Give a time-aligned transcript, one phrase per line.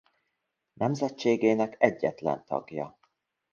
[0.73, 2.99] Nemzetségének egyetlen tagja.